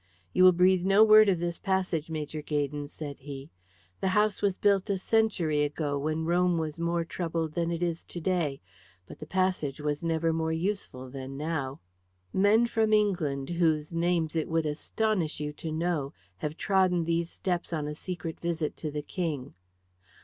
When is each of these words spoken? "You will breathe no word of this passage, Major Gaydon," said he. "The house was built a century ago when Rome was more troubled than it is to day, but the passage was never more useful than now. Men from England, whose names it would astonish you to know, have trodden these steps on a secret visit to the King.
"You 0.33 0.45
will 0.45 0.51
breathe 0.51 0.83
no 0.83 1.03
word 1.03 1.29
of 1.29 1.39
this 1.39 1.59
passage, 1.59 2.09
Major 2.09 2.41
Gaydon," 2.41 2.87
said 2.87 3.19
he. 3.19 3.51
"The 3.99 4.07
house 4.17 4.41
was 4.41 4.57
built 4.57 4.89
a 4.89 4.97
century 4.97 5.61
ago 5.61 5.95
when 5.99 6.25
Rome 6.25 6.57
was 6.57 6.79
more 6.79 7.05
troubled 7.05 7.53
than 7.53 7.69
it 7.69 7.83
is 7.83 8.03
to 8.05 8.19
day, 8.19 8.61
but 9.05 9.19
the 9.19 9.27
passage 9.27 9.79
was 9.79 10.03
never 10.03 10.33
more 10.33 10.51
useful 10.51 11.11
than 11.11 11.37
now. 11.37 11.81
Men 12.33 12.65
from 12.65 12.93
England, 12.93 13.51
whose 13.51 13.93
names 13.93 14.35
it 14.35 14.47
would 14.49 14.65
astonish 14.65 15.39
you 15.39 15.53
to 15.53 15.71
know, 15.71 16.13
have 16.37 16.57
trodden 16.57 17.03
these 17.03 17.29
steps 17.29 17.71
on 17.71 17.87
a 17.87 17.93
secret 17.93 18.39
visit 18.39 18.75
to 18.77 18.89
the 18.89 19.03
King. 19.03 19.53